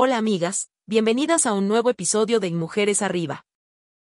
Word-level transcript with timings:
Hola 0.00 0.16
amigas, 0.16 0.70
bienvenidas 0.86 1.44
a 1.44 1.54
un 1.54 1.66
nuevo 1.66 1.90
episodio 1.90 2.38
de 2.38 2.52
Mujeres 2.52 3.02
Arriba. 3.02 3.44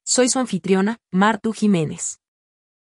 Soy 0.03 0.27
su 0.27 0.37
anfitriona, 0.37 0.97
Martu 1.09 1.53
Jiménez. 1.53 2.19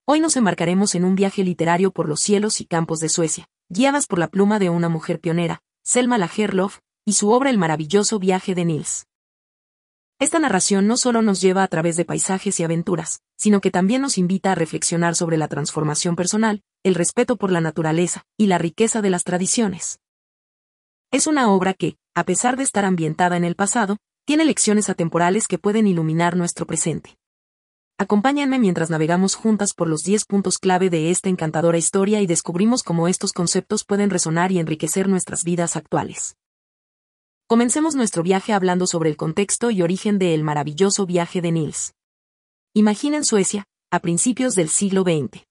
Hoy 0.04 0.20
nos 0.20 0.36
embarcaremos 0.36 0.94
en 0.94 1.04
un 1.04 1.17
viaje 1.17 1.42
literario 1.42 1.91
por 1.91 2.08
los 2.08 2.20
cielos 2.20 2.60
y 2.60 2.64
campos 2.64 3.00
de 3.00 3.08
Suecia, 3.08 3.49
guiadas 3.68 4.07
por 4.07 4.20
la 4.20 4.28
pluma 4.28 4.60
de 4.60 4.70
una 4.70 4.88
mujer 4.88 5.18
pionera, 5.18 5.64
Selma 5.83 6.17
Lagerlöf, 6.17 6.78
y 7.04 7.14
su 7.14 7.30
obra 7.30 7.50
El 7.50 7.58
maravilloso 7.58 8.20
viaje 8.20 8.54
de 8.54 8.64
Nils. 8.64 9.09
Esta 10.21 10.39
narración 10.39 10.87
no 10.87 10.96
solo 10.96 11.23
nos 11.23 11.41
lleva 11.41 11.64
a 11.64 11.68
través 11.68 11.96
de 11.96 12.05
paisajes 12.05 12.61
y 12.61 12.62
aventuras, 12.62 13.21
sino 13.37 13.61
que 13.61 13.73
también 13.73 14.00
nos 14.00 14.16
invita 14.16 14.53
a 14.53 14.55
reflexionar 14.55 15.16
sobre 15.16 15.39
la 15.39 15.48
transformación 15.48 16.14
personal, 16.14 16.62
el 16.84 16.95
respeto 16.95 17.34
por 17.34 17.50
la 17.50 17.61
naturaleza, 17.61 18.23
y 18.37 18.46
la 18.46 18.59
riqueza 18.59 19.03
de 19.03 19.11
las 19.11 19.25
tradiciones. 19.25 19.98
Es 21.11 21.27
una 21.27 21.50
obra 21.50 21.75
que, 21.75 21.96
a 22.16 22.24
pesar 22.24 22.56
de 22.56 22.62
estar 22.62 22.86
ambientada 22.86 23.36
en 23.36 23.44
el 23.44 23.56
pasado, 23.56 23.98
tiene 24.24 24.46
lecciones 24.46 24.88
atemporales 24.88 25.46
que 25.46 25.58
pueden 25.58 25.86
iluminar 25.86 26.34
nuestro 26.34 26.66
presente. 26.66 27.18
Acompáñenme 27.98 28.58
mientras 28.58 28.88
navegamos 28.88 29.34
juntas 29.34 29.74
por 29.74 29.86
los 29.86 30.02
10 30.02 30.24
puntos 30.24 30.58
clave 30.58 30.88
de 30.88 31.10
esta 31.10 31.29
encantadora 31.29 31.76
historia 31.76 32.23
y 32.23 32.27
descubrimos 32.27 32.83
cómo 32.83 33.07
estos 33.07 33.34
conceptos 33.34 33.84
pueden 33.84 34.09
resonar 34.09 34.51
y 34.51 34.59
enriquecer 34.59 35.10
nuestras 35.10 35.45
vidas 35.45 35.77
actuales. 35.77 36.37
Comencemos 37.47 37.95
nuestro 37.95 38.23
viaje 38.23 38.55
hablando 38.55 38.87
sobre 38.87 39.10
el 39.10 39.19
contexto 39.19 39.71
y 39.71 39.83
origen 39.83 40.19
de 40.19 40.33
El 40.33 40.43
maravilloso 40.43 41.05
viaje 41.05 41.43
de 41.43 41.52
Nils. 41.52 41.93
Imaginen 42.73 43.27
Suecia, 43.27 43.66
a 43.91 44.01
principios 44.01 44.55
del 44.55 44.71
siglo 44.71 45.02
XX. 45.02 45.45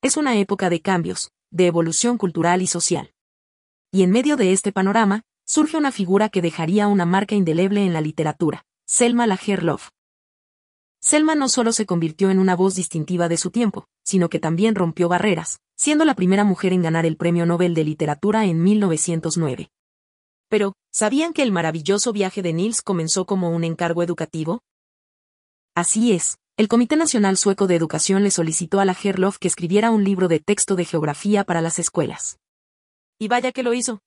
Es 0.00 0.16
una 0.16 0.38
época 0.38 0.70
de 0.70 0.80
cambios, 0.80 1.32
de 1.50 1.66
evolución 1.66 2.16
cultural 2.16 2.62
y 2.62 2.66
social. 2.66 3.12
Y 3.92 4.04
en 4.04 4.10
medio 4.10 4.38
de 4.38 4.52
este 4.52 4.72
panorama, 4.72 5.22
surge 5.44 5.76
una 5.76 5.92
figura 5.92 6.28
que 6.28 6.42
dejaría 6.42 6.88
una 6.88 7.06
marca 7.06 7.34
indeleble 7.34 7.84
en 7.84 7.92
la 7.92 8.00
literatura, 8.00 8.64
Selma 8.86 9.26
Lagerlöf. 9.26 9.88
Selma 11.00 11.34
no 11.34 11.48
solo 11.48 11.72
se 11.72 11.84
convirtió 11.84 12.30
en 12.30 12.38
una 12.38 12.54
voz 12.54 12.74
distintiva 12.74 13.28
de 13.28 13.36
su 13.36 13.50
tiempo, 13.50 13.86
sino 14.04 14.28
que 14.28 14.38
también 14.38 14.74
rompió 14.74 15.08
barreras, 15.08 15.58
siendo 15.76 16.04
la 16.04 16.14
primera 16.14 16.44
mujer 16.44 16.72
en 16.72 16.82
ganar 16.82 17.06
el 17.06 17.16
Premio 17.16 17.44
Nobel 17.44 17.74
de 17.74 17.84
Literatura 17.84 18.44
en 18.44 18.62
1909. 18.62 19.68
Pero, 20.48 20.74
¿sabían 20.92 21.32
que 21.32 21.42
el 21.42 21.50
maravilloso 21.50 22.12
viaje 22.12 22.42
de 22.42 22.52
Nils 22.52 22.82
comenzó 22.82 23.26
como 23.26 23.50
un 23.50 23.64
encargo 23.64 24.02
educativo? 24.02 24.60
Así 25.74 26.12
es, 26.12 26.36
el 26.56 26.68
Comité 26.68 26.96
Nacional 26.96 27.36
Sueco 27.36 27.66
de 27.66 27.74
Educación 27.74 28.22
le 28.22 28.30
solicitó 28.30 28.78
a 28.78 28.84
Lagerlöf 28.84 29.38
que 29.38 29.48
escribiera 29.48 29.90
un 29.90 30.04
libro 30.04 30.28
de 30.28 30.38
texto 30.38 30.76
de 30.76 30.84
geografía 30.84 31.42
para 31.44 31.62
las 31.62 31.78
escuelas. 31.78 32.38
Y 33.18 33.28
vaya 33.28 33.50
que 33.52 33.62
lo 33.62 33.74
hizo 33.74 34.00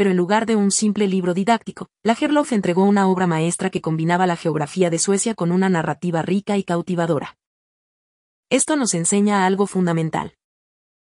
pero 0.00 0.12
en 0.12 0.16
lugar 0.16 0.46
de 0.46 0.56
un 0.56 0.70
simple 0.70 1.06
libro 1.06 1.34
didáctico, 1.34 1.90
Lagerlöf 2.04 2.52
entregó 2.52 2.84
una 2.84 3.06
obra 3.06 3.26
maestra 3.26 3.68
que 3.68 3.82
combinaba 3.82 4.26
la 4.26 4.34
geografía 4.34 4.88
de 4.88 4.98
Suecia 4.98 5.34
con 5.34 5.52
una 5.52 5.68
narrativa 5.68 6.22
rica 6.22 6.56
y 6.56 6.64
cautivadora. 6.64 7.36
Esto 8.48 8.76
nos 8.76 8.94
enseña 8.94 9.44
algo 9.44 9.66
fundamental. 9.66 10.38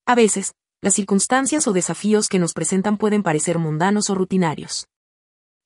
A 0.06 0.16
veces, 0.16 0.54
las 0.82 0.94
circunstancias 0.94 1.68
o 1.68 1.72
desafíos 1.72 2.28
que 2.28 2.40
nos 2.40 2.52
presentan 2.52 2.96
pueden 2.96 3.22
parecer 3.22 3.60
mundanos 3.60 4.10
o 4.10 4.16
rutinarios. 4.16 4.88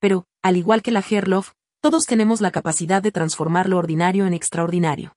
Pero, 0.01 0.27
al 0.43 0.59
igual 0.59 0.83
que 0.83 0.91
Lagerlöf, 0.91 1.53
todos 1.81 2.05
tenemos 2.05 2.43
la 2.43 2.51
capacidad 2.51 3.01
de 3.01 3.11
transformar 3.11 3.71
lo 3.71 3.79
ordinario 3.79 4.27
en 4.27 4.35
extraordinario. 4.35 5.15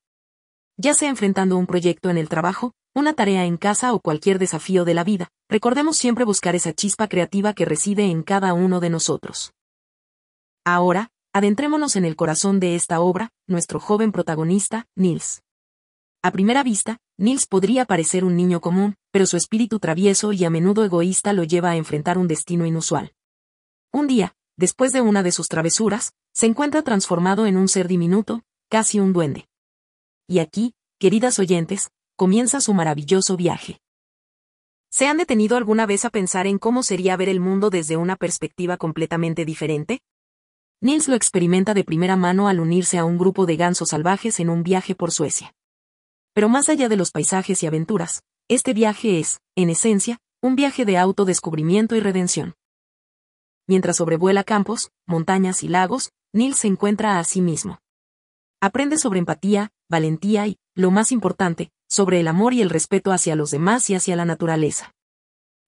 Ya 0.77 0.93
sea 0.93 1.09
enfrentando 1.09 1.57
un 1.57 1.67
proyecto 1.67 2.09
en 2.09 2.17
el 2.17 2.29
trabajo, 2.29 2.71
una 2.97 3.13
tarea 3.13 3.45
en 3.45 3.57
casa 3.57 3.93
o 3.93 3.99
cualquier 3.99 4.39
desafío 4.39 4.83
de 4.83 4.95
la 4.95 5.03
vida, 5.03 5.29
recordemos 5.49 5.97
siempre 5.97 6.25
buscar 6.25 6.55
esa 6.55 6.73
chispa 6.73 7.07
creativa 7.07 7.53
que 7.53 7.63
reside 7.63 8.05
en 8.05 8.23
cada 8.23 8.55
uno 8.55 8.79
de 8.79 8.89
nosotros. 8.89 9.53
Ahora, 10.65 11.11
adentrémonos 11.31 11.95
en 11.95 12.05
el 12.05 12.15
corazón 12.15 12.59
de 12.59 12.73
esta 12.73 12.99
obra, 12.99 13.29
nuestro 13.45 13.79
joven 13.79 14.11
protagonista, 14.11 14.87
Nils. 14.95 15.43
A 16.23 16.31
primera 16.31 16.63
vista, 16.63 16.97
Nils 17.19 17.45
podría 17.45 17.85
parecer 17.85 18.25
un 18.25 18.35
niño 18.35 18.61
común, 18.61 18.95
pero 19.11 19.27
su 19.27 19.37
espíritu 19.37 19.77
travieso 19.79 20.33
y 20.33 20.43
a 20.43 20.49
menudo 20.49 20.83
egoísta 20.83 21.33
lo 21.33 21.43
lleva 21.43 21.69
a 21.69 21.75
enfrentar 21.75 22.17
un 22.17 22.27
destino 22.27 22.65
inusual. 22.65 23.13
Un 23.93 24.07
día, 24.07 24.33
después 24.57 24.91
de 24.91 25.01
una 25.01 25.21
de 25.21 25.31
sus 25.31 25.49
travesuras, 25.49 26.13
se 26.33 26.47
encuentra 26.47 26.81
transformado 26.81 27.45
en 27.45 27.57
un 27.57 27.67
ser 27.67 27.87
diminuto, 27.87 28.41
casi 28.69 28.99
un 28.99 29.13
duende. 29.13 29.47
Y 30.27 30.39
aquí, 30.39 30.73
queridas 30.99 31.37
oyentes, 31.37 31.91
comienza 32.17 32.59
su 32.61 32.73
maravilloso 32.73 33.37
viaje. 33.37 33.79
¿Se 34.89 35.05
han 35.05 35.17
detenido 35.17 35.55
alguna 35.55 35.85
vez 35.85 36.03
a 36.03 36.09
pensar 36.09 36.47
en 36.47 36.57
cómo 36.57 36.81
sería 36.81 37.15
ver 37.15 37.29
el 37.29 37.39
mundo 37.39 37.69
desde 37.69 37.95
una 37.95 38.15
perspectiva 38.15 38.77
completamente 38.77 39.45
diferente? 39.45 40.01
Nils 40.81 41.07
lo 41.07 41.15
experimenta 41.15 41.75
de 41.75 41.83
primera 41.83 42.15
mano 42.15 42.47
al 42.47 42.59
unirse 42.59 42.97
a 42.97 43.05
un 43.05 43.19
grupo 43.19 43.45
de 43.45 43.55
gansos 43.55 43.89
salvajes 43.89 44.39
en 44.39 44.49
un 44.49 44.63
viaje 44.63 44.95
por 44.95 45.11
Suecia. 45.11 45.53
Pero 46.33 46.49
más 46.49 46.69
allá 46.69 46.89
de 46.89 46.97
los 46.97 47.11
paisajes 47.11 47.61
y 47.61 47.67
aventuras, 47.67 48.23
este 48.47 48.73
viaje 48.73 49.19
es, 49.19 49.39
en 49.55 49.69
esencia, 49.69 50.17
un 50.41 50.55
viaje 50.55 50.85
de 50.85 50.97
autodescubrimiento 50.97 51.95
y 51.95 51.99
redención. 51.99 52.55
Mientras 53.67 53.97
sobrevuela 53.97 54.43
campos, 54.43 54.89
montañas 55.05 55.61
y 55.61 55.67
lagos, 55.67 56.11
Nils 56.33 56.57
se 56.57 56.67
encuentra 56.67 57.19
a 57.19 57.23
sí 57.23 57.41
mismo. 57.41 57.79
Aprende 58.59 58.97
sobre 58.97 59.19
empatía, 59.19 59.69
valentía 59.87 60.47
y, 60.47 60.57
lo 60.73 60.89
más 60.89 61.11
importante, 61.11 61.69
sobre 61.87 62.19
el 62.19 62.27
amor 62.27 62.53
y 62.53 62.61
el 62.61 62.69
respeto 62.69 63.11
hacia 63.11 63.35
los 63.35 63.51
demás 63.51 63.89
y 63.89 63.95
hacia 63.95 64.15
la 64.15 64.25
naturaleza. 64.25 64.93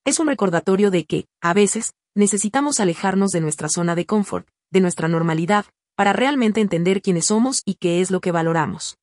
Es 0.06 0.19
un 0.19 0.28
recordatorio 0.28 0.91
de 0.91 1.06
que, 1.06 1.25
a 1.41 1.53
veces, 1.53 1.94
necesitamos 2.16 2.80
alejarnos 2.80 3.31
de 3.31 3.41
nuestra 3.41 3.69
zona 3.69 3.96
de 3.96 4.06
confort, 4.06 4.47
de 4.72 4.81
nuestra 4.81 5.08
normalidad, 5.08 5.66
para 5.96 6.13
realmente 6.13 6.62
entender 6.62 7.02
quiénes 7.02 7.25
somos 7.25 7.62
y 7.66 7.75
qué 7.75 8.02
es 8.02 8.12
lo 8.12 8.22
que 8.22 8.31
valoramos. 8.31 8.97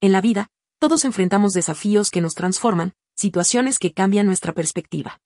En 0.00 0.12
la 0.12 0.20
vida, 0.20 0.48
todos 0.78 1.04
enfrentamos 1.04 1.52
desafíos 1.52 2.10
que 2.10 2.20
nos 2.20 2.34
transforman, 2.34 2.92
situaciones 3.16 3.78
que 3.78 3.92
cambian 3.92 4.26
nuestra 4.26 4.52
perspectiva. 4.52 5.20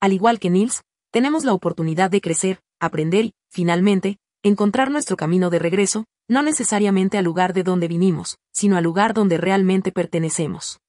Al 0.00 0.12
igual 0.12 0.40
que 0.40 0.50
Nils, 0.50 0.82
tenemos 1.12 1.44
la 1.44 1.52
oportunidad 1.52 2.10
de 2.10 2.20
crecer, 2.20 2.60
aprender 2.80 3.26
y, 3.26 3.34
finalmente, 3.50 4.18
encontrar 4.42 4.90
nuestro 4.90 5.16
camino 5.16 5.50
de 5.50 5.60
regreso, 5.60 6.06
no 6.28 6.42
necesariamente 6.42 7.18
al 7.18 7.24
lugar 7.24 7.52
de 7.52 7.62
donde 7.62 7.88
vinimos, 7.88 8.38
sino 8.52 8.76
al 8.76 8.84
lugar 8.84 9.14
donde 9.14 9.38
realmente 9.38 9.92
pertenecemos. 9.92 10.80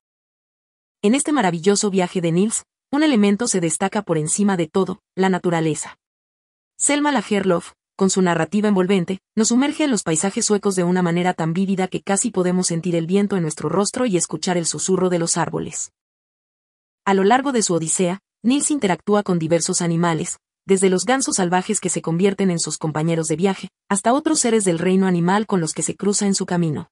En 1.01 1.15
este 1.15 1.31
maravilloso 1.31 1.89
viaje 1.89 2.21
de 2.21 2.31
Nils, 2.31 2.63
un 2.91 3.03
elemento 3.03 3.47
se 3.47 3.59
destaca 3.59 4.03
por 4.03 4.17
encima 4.17 4.55
de 4.55 4.67
todo, 4.67 5.01
la 5.15 5.29
naturaleza. 5.29 5.97
Selma 6.77 7.11
Lagerlöf, 7.11 7.73
con 7.95 8.09
su 8.09 8.21
narrativa 8.21 8.67
envolvente, 8.67 9.19
nos 9.35 9.49
sumerge 9.49 9.83
en 9.83 9.91
los 9.91 10.03
paisajes 10.03 10.45
suecos 10.45 10.75
de 10.75 10.83
una 10.83 11.01
manera 11.01 11.33
tan 11.33 11.53
vívida 11.53 11.87
que 11.87 12.01
casi 12.01 12.31
podemos 12.31 12.67
sentir 12.67 12.95
el 12.95 13.07
viento 13.07 13.35
en 13.35 13.41
nuestro 13.43 13.69
rostro 13.69 14.05
y 14.05 14.17
escuchar 14.17 14.57
el 14.57 14.65
susurro 14.65 15.09
de 15.09 15.19
los 15.19 15.37
árboles. 15.37 15.91
A 17.05 17.13
lo 17.13 17.23
largo 17.23 17.51
de 17.51 17.63
su 17.63 17.73
odisea, 17.73 18.19
Nils 18.43 18.71
interactúa 18.71 19.23
con 19.23 19.39
diversos 19.39 19.81
animales, 19.81 20.39
desde 20.65 20.89
los 20.89 21.05
gansos 21.05 21.35
salvajes 21.35 21.79
que 21.79 21.89
se 21.89 22.01
convierten 22.01 22.49
en 22.49 22.59
sus 22.59 22.77
compañeros 22.77 23.27
de 23.27 23.35
viaje, 23.35 23.69
hasta 23.89 24.13
otros 24.13 24.39
seres 24.39 24.63
del 24.63 24.79
reino 24.79 25.07
animal 25.07 25.45
con 25.45 25.59
los 25.59 25.73
que 25.73 25.83
se 25.83 25.95
cruza 25.95 26.25
en 26.25 26.35
su 26.35 26.45
camino. 26.45 26.89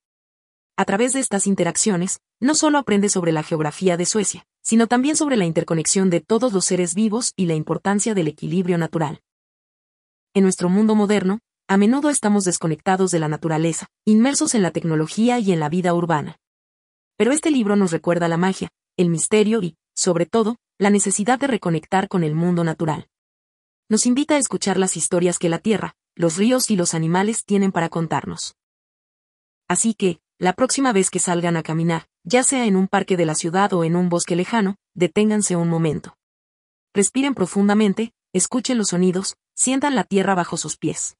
A 0.77 0.85
través 0.85 1.13
de 1.13 1.19
estas 1.19 1.47
interacciones, 1.47 2.19
no 2.39 2.55
solo 2.55 2.77
aprende 2.77 3.07
sobre 3.09 3.31
la 3.31 3.43
geografía 3.43 3.97
de 3.97 4.05
Suecia, 4.05 4.45
sino 4.61 4.87
también 4.87 5.15
sobre 5.15 5.37
la 5.37 5.45
interconexión 5.45 6.09
de 6.09 6.21
todos 6.21 6.53
los 6.53 6.65
seres 6.65 6.95
vivos 6.95 7.33
y 7.35 7.45
la 7.45 7.55
importancia 7.55 8.13
del 8.13 8.27
equilibrio 8.27 8.77
natural. 8.77 9.21
En 10.33 10.43
nuestro 10.43 10.69
mundo 10.69 10.95
moderno, 10.95 11.39
a 11.67 11.77
menudo 11.77 12.09
estamos 12.09 12.43
desconectados 12.43 13.11
de 13.11 13.19
la 13.19 13.27
naturaleza, 13.27 13.87
inmersos 14.05 14.55
en 14.55 14.61
la 14.61 14.71
tecnología 14.71 15.39
y 15.39 15.51
en 15.51 15.59
la 15.59 15.69
vida 15.69 15.93
urbana. 15.93 16.37
Pero 17.17 17.31
este 17.31 17.51
libro 17.51 17.75
nos 17.75 17.91
recuerda 17.91 18.27
la 18.27 18.37
magia, 18.37 18.69
el 18.97 19.09
misterio 19.09 19.61
y, 19.61 19.75
sobre 19.95 20.25
todo, 20.25 20.57
la 20.79 20.89
necesidad 20.89 21.39
de 21.39 21.47
reconectar 21.47 22.07
con 22.07 22.23
el 22.23 22.33
mundo 22.33 22.63
natural 22.63 23.10
nos 23.91 24.05
invita 24.05 24.35
a 24.35 24.37
escuchar 24.37 24.77
las 24.77 24.95
historias 24.95 25.37
que 25.37 25.49
la 25.49 25.59
tierra, 25.59 25.97
los 26.15 26.37
ríos 26.37 26.71
y 26.71 26.77
los 26.77 26.93
animales 26.93 27.43
tienen 27.43 27.73
para 27.73 27.89
contarnos. 27.89 28.55
Así 29.67 29.95
que, 29.95 30.21
la 30.39 30.53
próxima 30.53 30.93
vez 30.93 31.09
que 31.09 31.19
salgan 31.19 31.57
a 31.57 31.61
caminar, 31.61 32.07
ya 32.23 32.43
sea 32.43 32.65
en 32.67 32.77
un 32.77 32.87
parque 32.87 33.17
de 33.17 33.25
la 33.25 33.35
ciudad 33.35 33.73
o 33.73 33.83
en 33.83 33.97
un 33.97 34.07
bosque 34.07 34.37
lejano, 34.37 34.77
deténganse 34.93 35.57
un 35.57 35.67
momento. 35.67 36.15
Respiren 36.93 37.35
profundamente, 37.35 38.13
escuchen 38.31 38.77
los 38.77 38.87
sonidos, 38.87 39.35
sientan 39.55 39.93
la 39.93 40.05
tierra 40.05 40.35
bajo 40.35 40.55
sus 40.55 40.77
pies. 40.77 41.17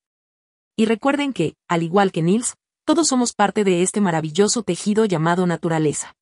Y 0.78 0.86
recuerden 0.86 1.34
que, 1.34 1.56
al 1.68 1.84
igual 1.84 2.14
que 2.14 2.22
Nils, 2.22 2.56
todos 2.86 3.10
somos 3.10 3.34
parte 3.34 3.66
de 3.66 3.82
este 3.82 4.00
maravilloso 4.00 4.64
tejido 4.64 5.04
llamado 5.04 5.46
naturaleza. 5.46 6.16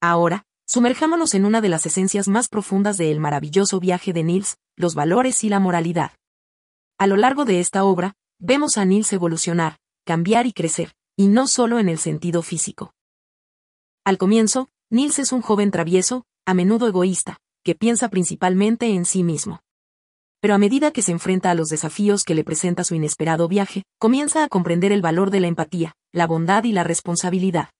Ahora, 0.00 0.46
Sumerjámonos 0.66 1.34
en 1.34 1.44
una 1.44 1.60
de 1.60 1.68
las 1.68 1.86
esencias 1.86 2.26
más 2.26 2.48
profundas 2.48 2.96
del 2.96 3.20
maravilloso 3.20 3.80
viaje 3.80 4.12
de 4.12 4.24
Nils, 4.24 4.56
los 4.76 4.94
valores 4.94 5.44
y 5.44 5.48
la 5.48 5.60
moralidad. 5.60 6.12
A 6.98 7.06
lo 7.06 7.16
largo 7.16 7.44
de 7.44 7.60
esta 7.60 7.84
obra, 7.84 8.14
vemos 8.38 8.78
a 8.78 8.84
Nils 8.84 9.12
evolucionar, 9.12 9.78
cambiar 10.04 10.46
y 10.46 10.52
crecer, 10.52 10.94
y 11.16 11.28
no 11.28 11.46
solo 11.46 11.78
en 11.78 11.88
el 11.88 11.98
sentido 11.98 12.42
físico. 12.42 12.92
Al 14.04 14.18
comienzo, 14.18 14.68
Nils 14.90 15.18
es 15.18 15.32
un 15.32 15.42
joven 15.42 15.70
travieso, 15.70 16.24
a 16.46 16.54
menudo 16.54 16.88
egoísta, 16.88 17.38
que 17.62 17.74
piensa 17.74 18.08
principalmente 18.08 18.88
en 18.88 19.04
sí 19.04 19.22
mismo. 19.22 19.60
pero 20.44 20.54
a 20.54 20.58
medida 20.58 20.90
que 20.90 21.00
se 21.00 21.10
enfrenta 21.10 21.50
a 21.50 21.54
los 21.54 21.70
desafíos 21.70 22.22
que 22.22 22.34
le 22.34 22.44
presenta 22.44 22.84
su 22.84 22.94
inesperado 22.94 23.48
viaje, 23.48 23.84
comienza 23.98 24.44
a 24.44 24.48
comprender 24.48 24.92
el 24.92 25.00
valor 25.00 25.30
de 25.30 25.40
la 25.40 25.46
empatía, 25.46 25.94
la 26.12 26.26
bondad 26.26 26.64
y 26.64 26.72
la 26.72 26.84
responsabilidad. 26.84 27.70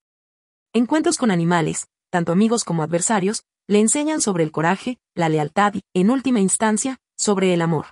Encuentros 0.72 1.18
con 1.18 1.30
animales, 1.30 1.88
tanto 2.14 2.30
amigos 2.30 2.62
como 2.62 2.84
adversarios, 2.84 3.42
le 3.66 3.80
enseñan 3.80 4.20
sobre 4.20 4.44
el 4.44 4.52
coraje, 4.52 5.00
la 5.16 5.28
lealtad 5.28 5.74
y, 5.74 5.82
en 5.94 6.10
última 6.10 6.38
instancia, 6.38 6.98
sobre 7.16 7.52
el 7.52 7.60
amor. 7.60 7.86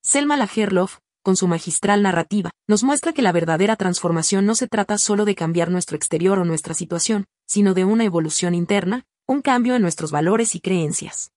Selma 0.00 0.36
Lagerlof, 0.36 0.98
con 1.24 1.36
su 1.36 1.48
magistral 1.48 2.04
narrativa, 2.04 2.52
nos 2.68 2.84
muestra 2.84 3.12
que 3.12 3.22
la 3.22 3.32
verdadera 3.32 3.74
transformación 3.74 4.46
no 4.46 4.54
se 4.54 4.68
trata 4.68 4.96
solo 4.96 5.24
de 5.24 5.34
cambiar 5.34 5.72
nuestro 5.72 5.96
exterior 5.96 6.38
o 6.38 6.44
nuestra 6.44 6.72
situación, 6.72 7.24
sino 7.48 7.74
de 7.74 7.84
una 7.84 8.04
evolución 8.04 8.54
interna, 8.54 9.02
un 9.26 9.42
cambio 9.42 9.74
en 9.74 9.82
nuestros 9.82 10.12
valores 10.12 10.54
y 10.54 10.60
creencias. 10.60 11.32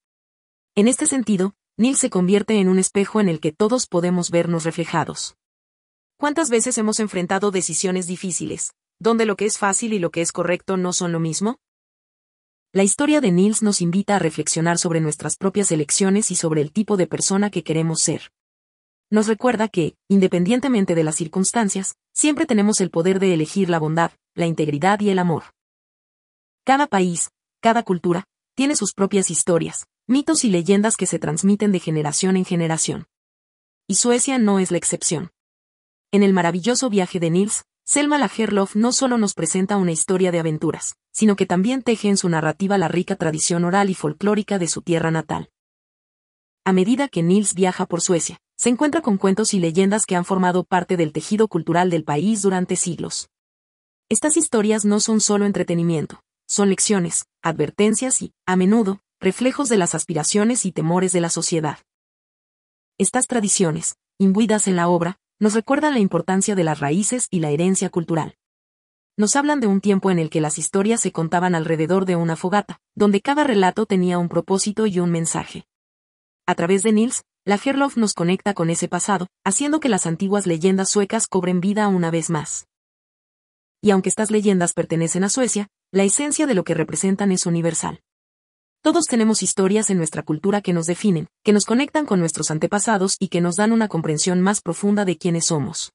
En 0.76 0.88
este 0.88 1.08
sentido, 1.08 1.56
Neil 1.76 1.96
se 1.96 2.12
convierte 2.12 2.60
en 2.60 2.70
un 2.70 2.78
espejo 2.78 3.20
en 3.20 3.30
el 3.30 3.40
que 3.40 3.52
todos 3.52 3.88
podemos 3.88 4.30
vernos 4.30 4.64
reflejados. 4.64 5.38
¿Cuántas 6.20 6.52
veces 6.52 6.78
hemos 6.78 7.00
enfrentado 7.00 7.50
decisiones 7.50 8.06
difíciles, 8.06 8.76
donde 9.04 9.28
lo 9.28 9.36
que 9.36 9.46
es 9.46 9.60
fácil 9.60 9.94
y 9.94 10.00
lo 10.00 10.10
que 10.10 10.22
es 10.22 10.32
correcto 10.32 10.78
no 10.78 10.94
son 10.94 11.12
lo 11.12 11.20
mismo? 11.20 11.60
La 12.72 12.84
historia 12.84 13.22
de 13.22 13.32
Nils 13.32 13.62
nos 13.62 13.82
invita 13.82 14.16
a 14.16 14.20
reflexionar 14.20 14.80
sobre 14.80 15.00
nuestras 15.00 15.36
propias 15.36 15.72
elecciones 15.72 16.32
y 16.32 16.36
sobre 16.36 16.62
el 16.62 16.72
tipo 16.72 16.98
de 16.98 17.06
persona 17.06 17.52
que 17.52 17.64
queremos 17.64 18.00
ser 18.00 18.32
nos 19.14 19.28
recuerda 19.28 19.68
que, 19.68 19.96
independientemente 20.10 20.96
de 20.96 21.04
las 21.04 21.16
circunstancias, 21.16 21.98
siempre 22.16 22.48
tenemos 22.48 22.82
el 22.82 22.90
poder 22.90 23.20
de 23.20 23.36
elegir 23.36 23.70
la 23.70 23.78
bondad, 23.78 24.12
la 24.34 24.48
integridad 24.48 25.00
y 25.02 25.12
el 25.12 25.20
amor. 25.20 25.44
Cada 26.66 26.88
país, 26.88 27.30
cada 27.62 27.84
cultura, 27.84 28.24
tiene 28.56 28.76
sus 28.76 28.92
propias 28.94 29.30
historias, 29.30 29.86
mitos 30.08 30.44
y 30.44 30.50
leyendas 30.50 30.98
que 30.98 31.06
se 31.06 31.20
transmiten 31.20 31.72
de 31.72 31.80
generación 31.80 32.38
en 32.38 32.44
generación. 32.44 33.06
Y 33.88 33.96
Suecia 33.96 34.40
no 34.40 34.58
es 34.58 34.72
la 34.72 34.80
excepción. 34.80 35.30
En 36.12 36.24
el 36.24 36.34
maravilloso 36.34 36.90
viaje 36.90 37.20
de 37.20 37.30
Nils, 37.30 37.66
Selma 37.86 38.18
Lagerlof 38.18 38.78
no 38.78 38.94
solo 38.94 39.18
nos 39.18 39.34
presenta 39.34 39.76
una 39.76 39.92
historia 39.92 40.32
de 40.32 40.40
aventuras, 40.40 40.96
sino 41.12 41.36
que 41.36 41.46
también 41.46 41.82
teje 41.82 42.08
en 42.08 42.16
su 42.16 42.30
narrativa 42.30 42.78
la 42.78 42.88
rica 42.88 43.18
tradición 43.18 43.66
oral 43.66 43.90
y 43.90 43.94
folclórica 43.94 44.58
de 44.58 44.68
su 44.68 44.82
tierra 44.82 45.12
natal. 45.12 45.50
A 46.64 46.72
medida 46.72 47.10
que 47.10 47.24
Nils 47.24 47.54
viaja 47.56 47.86
por 47.86 48.00
Suecia, 48.00 48.40
se 48.56 48.70
encuentra 48.70 49.02
con 49.02 49.18
cuentos 49.18 49.54
y 49.54 49.60
leyendas 49.60 50.06
que 50.06 50.16
han 50.16 50.24
formado 50.24 50.64
parte 50.64 50.96
del 50.96 51.12
tejido 51.12 51.50
cultural 51.50 51.90
del 51.90 52.06
país 52.06 52.42
durante 52.42 52.78
siglos. 52.78 53.30
Estas 54.08 54.38
historias 54.38 54.86
no 54.86 55.02
son 55.02 55.20
solo 55.20 55.46
entretenimiento, 55.46 56.24
son 56.48 56.70
lecciones, 56.70 57.26
advertencias 57.42 58.22
y, 58.22 58.32
a 58.46 58.56
menudo, 58.56 59.02
reflejos 59.20 59.68
de 59.68 59.78
las 59.78 59.94
aspiraciones 59.94 60.66
y 60.66 60.72
temores 60.72 61.12
de 61.12 61.20
la 61.20 61.30
sociedad. 61.30 61.80
Estas 62.98 63.28
tradiciones, 63.28 63.98
imbuidas 64.20 64.68
en 64.70 64.78
la 64.78 64.88
obra, 64.88 65.18
nos 65.40 65.54
recuerdan 65.54 65.94
la 65.94 66.00
importancia 66.00 66.56
de 66.56 66.64
las 66.64 66.80
raíces 66.80 67.28
y 67.30 67.40
la 67.40 67.50
herencia 67.50 67.90
cultural. 67.90 68.38
Nos 69.16 69.36
hablan 69.36 69.60
de 69.60 69.68
un 69.68 69.82
tiempo 69.82 70.10
en 70.10 70.18
el 70.18 70.30
que 70.30 70.42
las 70.42 70.58
historias 70.58 71.02
se 71.02 71.12
contaban 71.12 71.54
alrededor 71.54 72.06
de 72.06 72.16
una 72.16 72.36
fogata, 72.36 72.80
donde 72.96 73.22
cada 73.22 73.44
relato 73.44 73.86
tenía 73.86 74.18
un 74.18 74.30
propósito 74.30 74.88
y 74.88 75.00
un 75.00 75.12
mensaje. 75.12 75.66
A 76.46 76.56
través 76.56 76.82
de 76.84 76.92
Nils, 76.94 77.24
la 77.46 77.60
Herlof 77.64 77.98
nos 77.98 78.14
conecta 78.14 78.54
con 78.54 78.70
ese 78.70 78.88
pasado, 78.88 79.28
haciendo 79.44 79.80
que 79.80 79.90
las 79.90 80.06
antiguas 80.06 80.48
leyendas 80.48 80.90
suecas 80.90 81.28
cobren 81.28 81.62
vida 81.62 81.88
una 81.90 82.10
vez 82.10 82.30
más. 82.30 82.68
Y 83.82 83.92
aunque 83.92 84.10
estas 84.10 84.32
leyendas 84.32 84.74
pertenecen 84.74 85.26
a 85.26 85.30
Suecia, 85.30 85.68
la 85.92 86.04
esencia 86.04 86.48
de 86.48 86.54
lo 86.54 86.64
que 86.64 86.74
representan 86.74 87.32
es 87.32 87.46
universal. 87.46 88.02
Todos 88.84 89.06
tenemos 89.06 89.44
historias 89.44 89.90
en 89.92 89.98
nuestra 89.98 90.24
cultura 90.24 90.60
que 90.60 90.74
nos 90.74 90.88
definen, 90.88 91.30
que 91.42 91.54
nos 91.54 91.64
conectan 91.64 92.06
con 92.06 92.20
nuestros 92.20 92.52
antepasados 92.52 93.16
y 93.18 93.30
que 93.30 93.40
nos 93.40 93.56
dan 93.56 93.72
una 93.72 93.88
comprensión 93.88 94.42
más 94.42 94.60
profunda 94.60 95.06
de 95.06 95.18
quiénes 95.18 95.46
somos. 95.46 95.94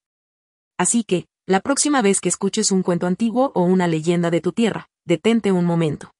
Así 0.78 1.04
que, 1.04 1.26
la 1.46 1.60
próxima 1.60 2.00
vez 2.00 2.18
que 2.18 2.30
escuches 2.30 2.70
un 2.70 2.82
cuento 2.82 3.06
antiguo 3.06 3.52
o 3.54 3.62
una 3.62 3.86
leyenda 3.88 4.30
de 4.30 4.40
tu 4.40 4.52
tierra, 4.52 4.88
detente 5.04 5.52
un 5.52 5.66
momento. 5.66 6.14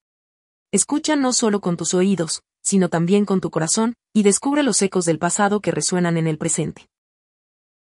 Escucha 0.71 1.15
no 1.15 1.33
solo 1.33 1.59
con 1.59 1.75
tus 1.75 1.95
oídos, 1.95 2.43
sino 2.61 2.87
también 2.87 3.25
con 3.25 3.41
tu 3.41 3.49
corazón, 3.49 3.95
y 4.13 4.21
descubre 4.21 4.61
los 4.61 4.79
ecos 4.83 5.05
del 5.05 5.17
pasado 5.17 5.61
que 5.61 5.71
resuenan 5.71 6.17
en 6.17 6.27
el 6.27 6.37
presente. 6.37 6.87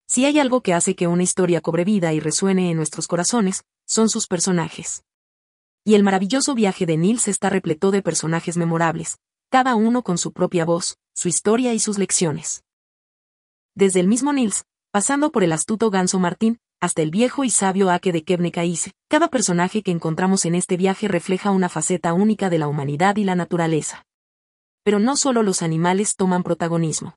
Si 0.06 0.26
hay 0.26 0.38
algo 0.38 0.60
que 0.60 0.74
hace 0.74 0.94
que 0.94 1.06
una 1.06 1.22
historia 1.22 1.62
cobre 1.62 1.86
vida 1.86 2.12
y 2.12 2.20
resuene 2.20 2.70
en 2.70 2.76
nuestros 2.76 3.08
corazones, 3.08 3.64
son 3.86 4.10
sus 4.10 4.26
personajes. 4.26 5.02
Y 5.86 5.94
el 5.94 6.02
maravilloso 6.02 6.54
viaje 6.54 6.84
de 6.84 6.98
Nils 6.98 7.28
está 7.28 7.48
repleto 7.48 7.90
de 7.90 8.02
personajes 8.02 8.58
memorables, 8.58 9.16
cada 9.48 9.74
uno 9.74 10.02
con 10.02 10.18
su 10.18 10.32
propia 10.32 10.66
voz, 10.66 10.98
su 11.14 11.28
historia 11.28 11.72
y 11.72 11.78
sus 11.78 11.96
lecciones. 11.96 12.62
Desde 13.74 14.00
el 14.00 14.08
mismo 14.08 14.34
Nils, 14.34 14.66
pasando 14.90 15.32
por 15.32 15.44
el 15.44 15.52
astuto 15.52 15.90
Ganso 15.90 16.18
Martín, 16.18 16.58
hasta 16.80 17.00
el 17.00 17.10
viejo 17.10 17.44
y 17.44 17.50
sabio 17.50 17.90
Ake 17.90 18.12
de 18.12 18.24
Kebnekaise, 18.24 18.92
cada 19.08 19.28
personaje 19.28 19.82
que 19.82 19.92
encontramos 19.92 20.44
en 20.44 20.56
este 20.56 20.76
viaje 20.76 21.08
refleja 21.08 21.50
una 21.50 21.70
faceta 21.70 22.12
única 22.12 22.50
de 22.50 22.58
la 22.58 22.68
humanidad 22.68 23.16
y 23.16 23.24
la 23.24 23.34
naturaleza 23.34 24.04
pero 24.86 25.00
no 25.00 25.16
solo 25.16 25.42
los 25.42 25.62
animales 25.62 26.14
toman 26.14 26.44
protagonismo. 26.44 27.16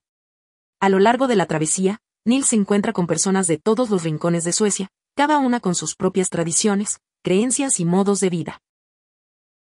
A 0.79 0.89
lo 0.89 0.97
largo 0.97 1.27
de 1.27 1.35
la 1.35 1.45
travesía, 1.45 1.99
Nils 2.25 2.47
se 2.47 2.55
encuentra 2.55 2.93
con 2.93 3.05
personas 3.05 3.45
de 3.45 3.59
todos 3.59 3.91
los 3.91 4.01
rincones 4.01 4.43
de 4.43 4.53
Suecia, 4.53 4.89
cada 5.15 5.37
una 5.37 5.59
con 5.59 5.75
sus 5.75 5.95
propias 5.95 6.31
tradiciones, 6.31 6.99
creencias 7.21 7.79
y 7.79 7.85
modos 7.85 8.19
de 8.19 8.29
vida. 8.29 8.61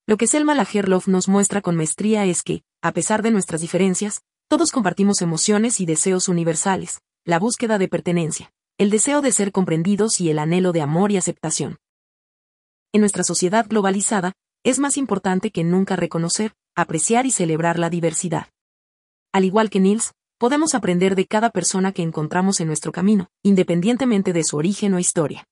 Lo 0.05 0.17
que 0.17 0.27
Selma 0.27 0.55
Lagerlof 0.55 1.07
nos 1.07 1.27
muestra 1.27 1.61
con 1.61 1.75
maestría 1.75 2.25
es 2.25 2.44
que, 2.44 2.63
a 2.81 2.91
pesar 2.91 3.21
de 3.21 3.31
nuestras 3.31 3.61
diferencias, 3.61 4.21
todos 4.50 4.71
compartimos 4.71 5.21
emociones 5.21 5.79
y 5.79 5.85
deseos 5.85 6.27
universales, 6.27 7.01
la 7.25 7.39
búsqueda 7.39 7.77
de 7.77 7.88
pertenencia, 7.88 8.51
el 8.77 8.89
deseo 8.89 9.21
de 9.21 9.31
ser 9.31 9.51
comprendidos 9.51 10.19
y 10.19 10.29
el 10.29 10.39
anhelo 10.39 10.71
de 10.71 10.81
amor 10.81 11.11
y 11.11 11.17
aceptación. 11.17 11.77
En 12.91 13.01
nuestra 13.01 13.23
sociedad 13.23 13.65
globalizada, 13.67 14.33
es 14.63 14.79
más 14.79 14.97
importante 14.97 15.51
que 15.51 15.63
nunca 15.63 15.95
reconocer, 15.95 16.53
apreciar 16.75 17.25
y 17.25 17.31
celebrar 17.31 17.79
la 17.79 17.89
diversidad. 17.89 18.47
Al 19.31 19.45
igual 19.45 19.69
que 19.69 19.79
Nils, 19.79 20.13
podemos 20.38 20.75
aprender 20.75 21.15
de 21.15 21.25
cada 21.25 21.50
persona 21.50 21.91
que 21.91 22.01
encontramos 22.01 22.59
en 22.59 22.67
nuestro 22.67 22.91
camino, 22.91 23.29
independientemente 23.44 24.33
de 24.33 24.44
su 24.44 24.57
origen 24.57 24.94
o 24.94 25.00
historia. 25.00 25.45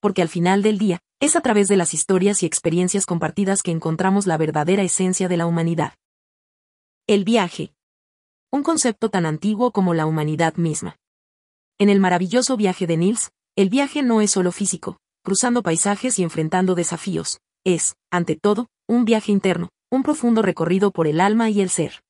Porque 0.00 0.22
al 0.22 0.28
final 0.28 0.62
del 0.62 0.78
día, 0.78 1.00
es 1.18 1.34
a 1.34 1.40
través 1.40 1.68
de 1.68 1.76
las 1.76 1.94
historias 1.94 2.42
y 2.42 2.46
experiencias 2.46 3.06
compartidas 3.06 3.62
que 3.62 3.70
encontramos 3.70 4.26
la 4.26 4.36
verdadera 4.36 4.82
esencia 4.82 5.28
de 5.28 5.36
la 5.36 5.46
humanidad. 5.46 5.94
El 7.06 7.24
viaje. 7.24 7.72
Un 8.50 8.62
concepto 8.62 9.08
tan 9.08 9.24
antiguo 9.24 9.72
como 9.72 9.94
la 9.94 10.06
humanidad 10.06 10.56
misma. 10.56 10.98
En 11.78 11.88
el 11.88 12.00
maravilloso 12.00 12.56
viaje 12.56 12.86
de 12.86 12.96
Nils, 12.96 13.30
el 13.54 13.70
viaje 13.70 14.02
no 14.02 14.20
es 14.20 14.30
solo 14.30 14.52
físico, 14.52 14.98
cruzando 15.22 15.62
paisajes 15.62 16.18
y 16.18 16.22
enfrentando 16.22 16.74
desafíos, 16.74 17.40
es, 17.64 17.96
ante 18.10 18.36
todo, 18.36 18.68
un 18.86 19.04
viaje 19.04 19.32
interno, 19.32 19.70
un 19.90 20.02
profundo 20.02 20.42
recorrido 20.42 20.90
por 20.90 21.06
el 21.06 21.20
alma 21.20 21.48
y 21.50 21.60
el 21.60 21.70
ser. 21.70 22.02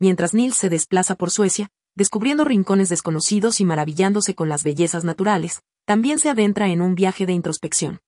Mientras 0.00 0.34
Nils 0.34 0.56
se 0.56 0.68
desplaza 0.68 1.14
por 1.14 1.30
Suecia, 1.30 1.68
descubriendo 1.94 2.44
rincones 2.44 2.88
desconocidos 2.88 3.60
y 3.60 3.64
maravillándose 3.64 4.34
con 4.34 4.48
las 4.48 4.64
bellezas 4.64 5.04
naturales, 5.04 5.62
también 5.84 6.18
se 6.18 6.30
adentra 6.30 6.68
en 6.68 6.80
un 6.80 6.94
viaje 6.94 7.26
de 7.26 7.32
introspección. 7.32 8.00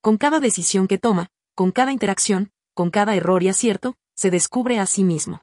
Con 0.00 0.18
cada 0.18 0.40
decisión 0.40 0.88
que 0.88 0.98
toma, 0.98 1.28
con 1.54 1.70
cada 1.70 1.92
interacción, 1.92 2.50
con 2.74 2.90
cada 2.90 3.14
error 3.14 3.42
y 3.42 3.48
acierto, 3.48 3.96
se 4.14 4.30
descubre 4.30 4.78
a 4.78 4.86
sí 4.86 5.04
mismo. 5.04 5.42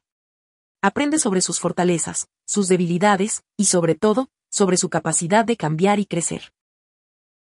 Aprende 0.82 1.18
sobre 1.18 1.40
sus 1.40 1.60
fortalezas, 1.60 2.28
sus 2.46 2.68
debilidades, 2.68 3.42
y 3.56 3.66
sobre 3.66 3.94
todo, 3.94 4.28
sobre 4.50 4.76
su 4.76 4.88
capacidad 4.88 5.44
de 5.44 5.56
cambiar 5.56 5.98
y 5.98 6.06
crecer. 6.06 6.52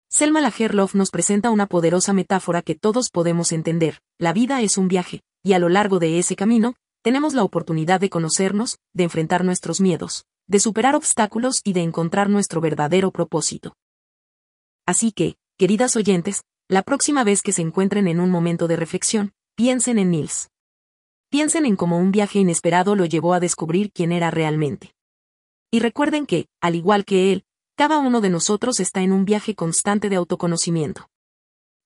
Selma 0.08 0.40
Lagerlof 0.40 0.94
nos 0.94 1.10
presenta 1.10 1.50
una 1.50 1.66
poderosa 1.66 2.12
metáfora 2.12 2.62
que 2.62 2.76
todos 2.76 3.10
podemos 3.10 3.52
entender. 3.52 4.00
La 4.18 4.32
vida 4.32 4.62
es 4.62 4.78
un 4.78 4.88
viaje, 4.88 5.22
y 5.42 5.52
a 5.52 5.58
lo 5.58 5.68
largo 5.68 5.98
de 5.98 6.18
ese 6.18 6.36
camino, 6.36 6.74
tenemos 7.02 7.34
la 7.34 7.42
oportunidad 7.42 8.00
de 8.00 8.10
conocernos, 8.10 8.78
de 8.92 9.04
enfrentar 9.04 9.44
nuestros 9.44 9.80
miedos, 9.80 10.24
de 10.46 10.60
superar 10.60 10.94
obstáculos 10.94 11.60
y 11.64 11.72
de 11.72 11.82
encontrar 11.82 12.30
nuestro 12.30 12.60
verdadero 12.60 13.10
propósito. 13.10 13.74
Así 14.86 15.10
que, 15.10 15.36
queridas 15.58 15.96
oyentes, 15.96 16.42
la 16.68 16.82
próxima 16.82 17.24
vez 17.24 17.42
que 17.42 17.52
se 17.52 17.62
encuentren 17.62 18.06
en 18.06 18.20
un 18.20 18.30
momento 18.30 18.68
de 18.68 18.76
reflexión, 18.76 19.32
piensen 19.56 19.98
en 19.98 20.10
Nils. 20.12 20.48
Piensen 21.28 21.66
en 21.66 21.76
cómo 21.76 21.98
un 21.98 22.12
viaje 22.12 22.38
inesperado 22.38 22.94
lo 22.94 23.04
llevó 23.04 23.34
a 23.34 23.40
descubrir 23.40 23.90
quién 23.92 24.12
era 24.12 24.30
realmente. 24.30 24.94
Y 25.72 25.80
recuerden 25.80 26.24
que, 26.24 26.46
al 26.60 26.76
igual 26.76 27.04
que 27.04 27.32
él, 27.32 27.44
cada 27.76 27.98
uno 27.98 28.20
de 28.20 28.30
nosotros 28.30 28.80
está 28.80 29.02
en 29.02 29.12
un 29.12 29.24
viaje 29.24 29.54
constante 29.54 30.08
de 30.08 30.16
autoconocimiento. 30.16 31.10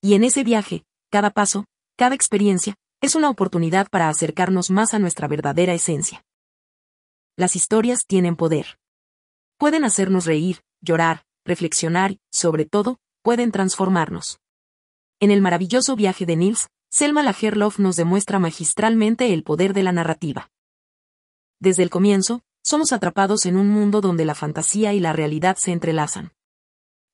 Y 0.01 0.13
en 0.13 0.23
ese 0.23 0.43
viaje, 0.43 0.83
cada 1.09 1.31
paso, 1.31 1.65
cada 1.97 2.15
experiencia, 2.15 2.75
es 3.01 3.15
una 3.15 3.29
oportunidad 3.29 3.89
para 3.89 4.09
acercarnos 4.09 4.69
más 4.69 4.93
a 4.93 4.99
nuestra 4.99 5.27
verdadera 5.27 5.73
esencia. 5.73 6.23
Las 7.35 7.55
historias 7.55 8.05
tienen 8.05 8.35
poder. 8.35 8.77
Pueden 9.57 9.83
hacernos 9.83 10.25
reír, 10.25 10.61
llorar, 10.81 11.23
reflexionar 11.45 12.17
sobre 12.31 12.65
todo, 12.65 12.99
pueden 13.21 13.51
transformarnos. 13.51 14.39
En 15.19 15.31
el 15.31 15.41
maravilloso 15.41 15.95
viaje 15.95 16.25
de 16.25 16.35
Nils, 16.35 16.67
Selma 16.89 17.23
Lagerlof 17.23 17.79
nos 17.79 17.95
demuestra 17.95 18.39
magistralmente 18.39 19.33
el 19.33 19.43
poder 19.43 19.73
de 19.73 19.83
la 19.83 19.91
narrativa. 19.91 20.49
desde 21.59 21.83
el 21.83 21.89
comienzo, 21.91 22.41
somos 22.63 22.91
atrapados 22.91 23.45
en 23.45 23.55
un 23.55 23.69
mundo 23.69 24.01
donde 24.01 24.25
la 24.25 24.35
fantasía 24.35 24.93
y 24.93 24.99
la 24.99 25.13
realidad 25.13 25.57
se 25.57 25.71
entrelazan. 25.71 26.31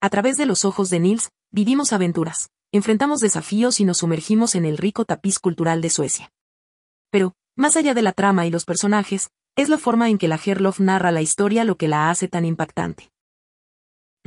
A 0.02 0.10
través 0.10 0.38
de 0.38 0.46
los 0.46 0.66
ojos 0.66 0.90
de 0.90 1.00
Nils, 1.00 1.32
vivimos 1.52 1.94
aventuras, 1.94 2.50
enfrentamos 2.72 3.20
desafíos 3.20 3.80
y 3.80 3.86
nos 3.86 4.00
sumergimos 4.00 4.56
en 4.56 4.66
el 4.66 4.78
rico 4.78 5.06
tapiz 5.06 5.40
cultural 5.40 5.82
de 5.82 5.90
Suecia. 5.90 6.32
Pero, 7.12 7.34
más 7.56 7.76
allá 7.78 7.94
de 7.94 8.02
la 8.02 8.14
trama 8.14 8.46
y 8.46 8.52
los 8.52 8.66
personajes, 8.66 9.30
es 9.56 9.70
la 9.70 9.78
forma 9.78 10.10
en 10.10 10.18
que 10.18 10.28
la 10.28 10.40
Herlof 10.44 10.80
narra 10.80 11.12
la 11.12 11.22
historia 11.22 11.64
lo 11.64 11.78
que 11.78 11.88
la 11.88 12.10
hace 12.10 12.28
tan 12.28 12.46
impactante. 12.46 13.10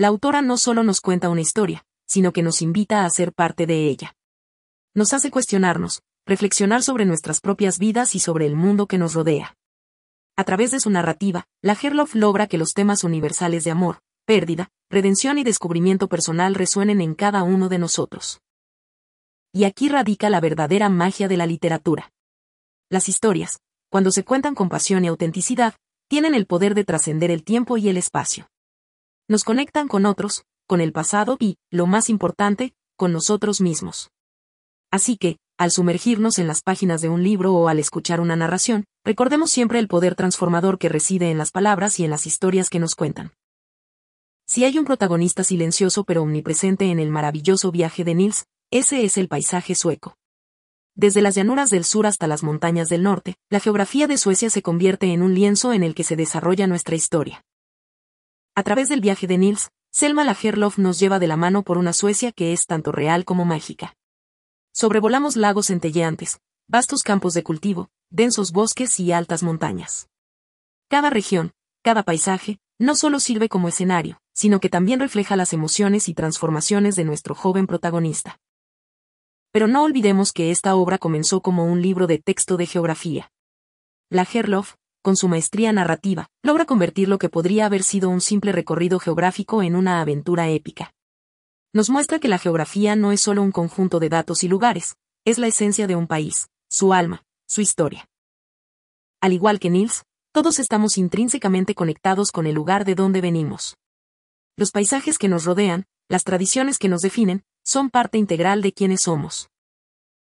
La 0.00 0.08
autora 0.08 0.40
no 0.40 0.56
solo 0.56 0.82
nos 0.82 1.02
cuenta 1.02 1.28
una 1.28 1.42
historia, 1.42 1.84
sino 2.06 2.32
que 2.32 2.42
nos 2.42 2.62
invita 2.62 3.04
a 3.04 3.10
ser 3.10 3.34
parte 3.34 3.66
de 3.66 3.86
ella. 3.86 4.16
Nos 4.94 5.12
hace 5.12 5.30
cuestionarnos, 5.30 6.00
reflexionar 6.24 6.82
sobre 6.82 7.04
nuestras 7.04 7.42
propias 7.42 7.78
vidas 7.78 8.14
y 8.14 8.18
sobre 8.18 8.46
el 8.46 8.56
mundo 8.56 8.86
que 8.86 8.96
nos 8.96 9.12
rodea. 9.12 9.58
A 10.38 10.44
través 10.44 10.70
de 10.70 10.80
su 10.80 10.88
narrativa, 10.88 11.44
la 11.60 11.74
Herlof 11.74 12.14
logra 12.14 12.46
que 12.46 12.56
los 12.56 12.72
temas 12.72 13.04
universales 13.04 13.64
de 13.64 13.72
amor, 13.72 13.98
pérdida, 14.24 14.70
redención 14.88 15.36
y 15.36 15.44
descubrimiento 15.44 16.08
personal 16.08 16.54
resuenen 16.54 17.02
en 17.02 17.14
cada 17.14 17.42
uno 17.42 17.68
de 17.68 17.78
nosotros. 17.78 18.40
Y 19.52 19.64
aquí 19.64 19.90
radica 19.90 20.30
la 20.30 20.40
verdadera 20.40 20.88
magia 20.88 21.28
de 21.28 21.36
la 21.36 21.44
literatura. 21.44 22.10
Las 22.88 23.10
historias, 23.10 23.60
cuando 23.90 24.12
se 24.12 24.24
cuentan 24.24 24.54
con 24.54 24.70
pasión 24.70 25.04
y 25.04 25.08
autenticidad, 25.08 25.74
tienen 26.08 26.34
el 26.34 26.46
poder 26.46 26.74
de 26.74 26.86
trascender 26.86 27.30
el 27.30 27.44
tiempo 27.44 27.76
y 27.76 27.90
el 27.90 27.98
espacio. 27.98 28.48
Nos 29.30 29.44
conectan 29.44 29.86
con 29.86 30.06
otros, 30.06 30.42
con 30.66 30.80
el 30.80 30.90
pasado 30.90 31.36
y, 31.38 31.56
lo 31.70 31.86
más 31.86 32.10
importante, 32.10 32.74
con 32.96 33.12
nosotros 33.12 33.60
mismos. 33.60 34.10
Así 34.90 35.16
que, 35.16 35.36
al 35.56 35.70
sumergirnos 35.70 36.40
en 36.40 36.48
las 36.48 36.62
páginas 36.62 37.00
de 37.00 37.10
un 37.10 37.22
libro 37.22 37.54
o 37.54 37.68
al 37.68 37.78
escuchar 37.78 38.20
una 38.20 38.34
narración, 38.34 38.86
recordemos 39.04 39.52
siempre 39.52 39.78
el 39.78 39.86
poder 39.86 40.16
transformador 40.16 40.80
que 40.80 40.88
reside 40.88 41.30
en 41.30 41.38
las 41.38 41.52
palabras 41.52 42.00
y 42.00 42.04
en 42.04 42.10
las 42.10 42.26
historias 42.26 42.68
que 42.70 42.80
nos 42.80 42.96
cuentan. 42.96 43.30
Si 44.48 44.64
hay 44.64 44.76
un 44.80 44.84
protagonista 44.84 45.44
silencioso 45.44 46.02
pero 46.02 46.22
omnipresente 46.22 46.90
en 46.90 46.98
el 46.98 47.10
maravilloso 47.10 47.70
viaje 47.70 48.02
de 48.02 48.16
Nils, 48.16 48.46
ese 48.72 49.04
es 49.04 49.16
el 49.16 49.28
paisaje 49.28 49.76
sueco. 49.76 50.16
Desde 50.96 51.22
las 51.22 51.36
llanuras 51.36 51.70
del 51.70 51.84
sur 51.84 52.08
hasta 52.08 52.26
las 52.26 52.42
montañas 52.42 52.88
del 52.88 53.04
norte, 53.04 53.36
la 53.48 53.60
geografía 53.60 54.08
de 54.08 54.18
Suecia 54.18 54.50
se 54.50 54.60
convierte 54.60 55.12
en 55.12 55.22
un 55.22 55.36
lienzo 55.36 55.72
en 55.72 55.84
el 55.84 55.94
que 55.94 56.02
se 56.02 56.16
desarrolla 56.16 56.66
nuestra 56.66 56.96
historia. 56.96 57.44
A 58.60 58.62
través 58.62 58.90
del 58.90 59.00
viaje 59.00 59.26
de 59.26 59.38
Nils, 59.38 59.70
Selma 59.90 60.22
Lagerlof 60.22 60.76
nos 60.76 61.00
lleva 61.00 61.18
de 61.18 61.26
la 61.26 61.38
mano 61.38 61.62
por 61.62 61.78
una 61.78 61.94
Suecia 61.94 62.30
que 62.30 62.52
es 62.52 62.66
tanto 62.66 62.92
real 62.92 63.24
como 63.24 63.46
mágica. 63.46 63.96
Sobrevolamos 64.70 65.36
lagos 65.36 65.68
centelleantes, 65.68 66.42
vastos 66.68 67.02
campos 67.02 67.32
de 67.32 67.42
cultivo, 67.42 67.88
densos 68.10 68.52
bosques 68.52 69.00
y 69.00 69.12
altas 69.12 69.42
montañas. 69.42 70.10
Cada 70.90 71.08
región, 71.08 71.52
cada 71.82 72.02
paisaje, 72.02 72.58
no 72.78 72.96
solo 72.96 73.18
sirve 73.18 73.48
como 73.48 73.66
escenario, 73.66 74.20
sino 74.34 74.60
que 74.60 74.68
también 74.68 75.00
refleja 75.00 75.36
las 75.36 75.54
emociones 75.54 76.10
y 76.10 76.12
transformaciones 76.12 76.96
de 76.96 77.04
nuestro 77.04 77.34
joven 77.34 77.66
protagonista. 77.66 78.40
Pero 79.52 79.68
no 79.68 79.84
olvidemos 79.84 80.32
que 80.32 80.50
esta 80.50 80.74
obra 80.74 80.98
comenzó 80.98 81.40
como 81.40 81.64
un 81.64 81.80
libro 81.80 82.06
de 82.06 82.18
texto 82.18 82.58
de 82.58 82.66
geografía. 82.66 83.32
La 84.10 84.28
Herlof, 84.30 84.74
con 85.02 85.16
su 85.16 85.28
maestría 85.28 85.72
narrativa, 85.72 86.28
logra 86.42 86.66
convertir 86.66 87.08
lo 87.08 87.18
que 87.18 87.28
podría 87.28 87.66
haber 87.66 87.82
sido 87.82 88.08
un 88.08 88.20
simple 88.20 88.52
recorrido 88.52 88.98
geográfico 88.98 89.62
en 89.62 89.76
una 89.76 90.00
aventura 90.00 90.48
épica. 90.48 90.92
Nos 91.72 91.88
muestra 91.88 92.18
que 92.18 92.28
la 92.28 92.38
geografía 92.38 92.96
no 92.96 93.12
es 93.12 93.20
solo 93.20 93.42
un 93.42 93.52
conjunto 93.52 94.00
de 94.00 94.08
datos 94.08 94.44
y 94.44 94.48
lugares, 94.48 94.96
es 95.24 95.38
la 95.38 95.46
esencia 95.46 95.86
de 95.86 95.96
un 95.96 96.06
país, 96.06 96.48
su 96.68 96.92
alma, 96.92 97.24
su 97.46 97.60
historia. 97.60 98.08
Al 99.20 99.32
igual 99.32 99.60
que 99.60 99.70
Nils, 99.70 100.04
todos 100.32 100.58
estamos 100.58 100.98
intrínsecamente 100.98 101.74
conectados 101.74 102.32
con 102.32 102.46
el 102.46 102.54
lugar 102.54 102.84
de 102.84 102.94
donde 102.94 103.20
venimos. 103.20 103.76
Los 104.56 104.70
paisajes 104.70 105.18
que 105.18 105.28
nos 105.28 105.44
rodean, 105.44 105.86
las 106.08 106.24
tradiciones 106.24 106.78
que 106.78 106.88
nos 106.88 107.02
definen, 107.02 107.44
son 107.64 107.90
parte 107.90 108.18
integral 108.18 108.62
de 108.62 108.72
quienes 108.72 109.02
somos. 109.02 109.48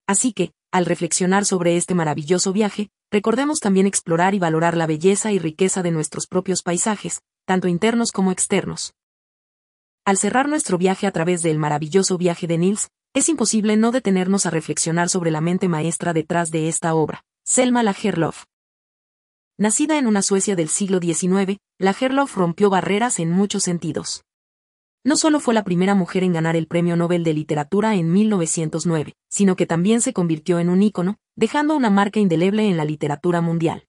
Así 0.08 0.34
que, 0.34 0.52
al 0.72 0.86
reflexionar 0.86 1.46
sobre 1.46 1.78
este 1.78 1.96
maravilloso 1.96 2.54
viaje, 2.54 2.90
recordemos 3.12 3.60
también 3.60 3.88
explorar 3.88 4.34
y 4.34 4.40
valorar 4.40 4.76
la 4.78 4.88
belleza 4.88 5.32
y 5.32 5.40
riqueza 5.40 5.84
de 5.84 5.92
nuestros 5.92 6.28
propios 6.28 6.64
paisajes, 6.64 7.22
tanto 7.46 7.68
internos 7.68 8.12
como 8.12 8.32
externos. 8.32 8.94
Al 10.06 10.18
cerrar 10.18 10.48
nuestro 10.48 10.78
viaje 10.78 11.08
a 11.08 11.12
través 11.12 11.42
del 11.42 11.58
maravilloso 11.58 12.18
viaje 12.18 12.48
de 12.48 12.58
Nils, 12.58 12.90
es 13.14 13.30
imposible 13.30 13.78
no 13.78 13.92
detenernos 13.92 14.46
a 14.46 14.50
reflexionar 14.50 15.10
sobre 15.10 15.32
la 15.32 15.42
mente 15.42 15.68
maestra 15.68 16.14
detrás 16.14 16.52
de 16.52 16.70
esta 16.70 16.94
obra, 16.94 17.24
Selma 17.44 17.84
Lagerlöf. 17.84 18.44
Nacida 19.58 19.98
en 19.98 20.08
una 20.08 20.22
Suecia 20.22 20.56
del 20.56 20.70
siglo 20.70 21.00
XIX, 21.00 21.58
Lagerlöf 21.80 22.36
rompió 22.36 22.70
barreras 22.70 23.20
en 23.20 23.32
muchos 23.32 23.64
sentidos 23.64 24.24
no 25.08 25.16
solo 25.16 25.40
fue 25.40 25.54
la 25.54 25.64
primera 25.64 25.96
mujer 25.96 26.26
en 26.26 26.34
ganar 26.34 26.58
el 26.58 26.68
Premio 26.68 26.98
Nobel 26.98 27.24
de 27.24 27.34
Literatura 27.34 27.96
en 27.96 28.12
1909, 28.12 29.14
sino 29.30 29.56
que 29.56 29.66
también 29.66 30.02
se 30.02 30.12
convirtió 30.12 30.60
en 30.60 30.68
un 30.68 30.84
ícono, 30.84 31.16
dejando 31.38 31.76
una 31.76 31.92
marca 31.92 32.20
indeleble 32.20 32.68
en 32.68 32.78
la 32.78 32.84
literatura 32.84 33.42
mundial. 33.42 33.88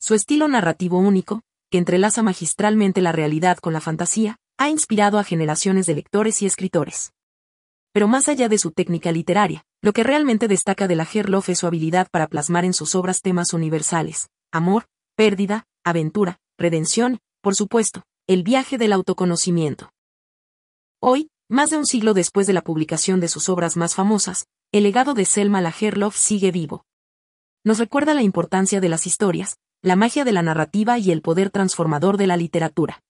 Su 0.00 0.14
estilo 0.14 0.48
narrativo 0.48 0.98
único, 0.98 1.42
que 1.70 1.76
entrelaza 1.76 2.22
magistralmente 2.22 3.02
la 3.02 3.12
realidad 3.12 3.58
con 3.58 3.74
la 3.74 3.82
fantasía, 3.82 4.38
ha 4.56 4.70
inspirado 4.70 5.18
a 5.18 5.24
generaciones 5.24 5.84
de 5.84 5.94
lectores 5.94 6.40
y 6.40 6.46
escritores. 6.46 7.12
Pero 7.92 8.08
más 8.08 8.28
allá 8.28 8.48
de 8.48 8.56
su 8.56 8.70
técnica 8.70 9.12
literaria, 9.12 9.64
lo 9.82 9.92
que 9.92 10.02
realmente 10.02 10.48
destaca 10.48 10.88
de 10.88 10.96
la 10.96 11.06
Herloff 11.12 11.50
es 11.50 11.58
su 11.58 11.66
habilidad 11.66 12.08
para 12.10 12.26
plasmar 12.26 12.64
en 12.64 12.72
sus 12.72 12.94
obras 12.94 13.20
temas 13.20 13.52
universales, 13.52 14.30
amor, 14.50 14.86
pérdida, 15.16 15.66
aventura, 15.84 16.38
redención, 16.56 17.18
por 17.42 17.54
supuesto, 17.54 18.02
el 18.26 18.44
viaje 18.44 18.78
del 18.78 18.94
autoconocimiento. 18.94 19.92
Hoy, 21.00 21.30
más 21.50 21.68
de 21.68 21.76
un 21.76 21.86
siglo 21.86 22.14
después 22.14 22.46
de 22.46 22.54
la 22.54 22.62
publicación 22.62 23.20
de 23.20 23.28
sus 23.28 23.50
obras 23.50 23.76
más 23.76 23.94
famosas, 23.94 24.46
el 24.72 24.84
legado 24.84 25.14
de 25.14 25.24
Selma 25.24 25.60
Lagerlof 25.60 26.16
sigue 26.16 26.52
vivo. 26.52 26.84
Nos 27.64 27.78
recuerda 27.78 28.14
la 28.14 28.22
importancia 28.22 28.80
de 28.80 28.88
las 28.88 29.04
historias, 29.04 29.58
la 29.82 29.96
magia 29.96 30.24
de 30.24 30.30
la 30.30 30.42
narrativa 30.42 30.96
y 30.96 31.10
el 31.10 31.22
poder 31.22 31.50
transformador 31.50 32.16
de 32.16 32.28
la 32.28 32.36
literatura. 32.36 33.02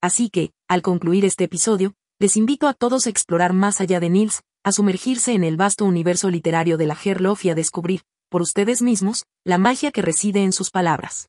Así 0.00 0.30
que, 0.30 0.50
al 0.66 0.82
concluir 0.82 1.24
este 1.24 1.44
episodio, 1.44 1.94
les 2.18 2.36
invito 2.36 2.66
a 2.66 2.74
todos 2.74 3.06
a 3.06 3.10
explorar 3.10 3.52
más 3.52 3.80
allá 3.80 4.00
de 4.00 4.10
Nils, 4.10 4.42
a 4.64 4.72
sumergirse 4.72 5.32
en 5.32 5.44
el 5.44 5.56
vasto 5.56 5.84
universo 5.84 6.28
literario 6.28 6.76
de 6.76 6.86
la 6.86 6.96
Gerlof 6.96 7.44
y 7.44 7.50
a 7.50 7.54
descubrir, 7.54 8.02
por 8.28 8.42
ustedes 8.42 8.82
mismos, 8.82 9.26
la 9.44 9.58
magia 9.58 9.92
que 9.92 10.02
reside 10.02 10.42
en 10.42 10.52
sus 10.52 10.70
palabras. 10.70 11.28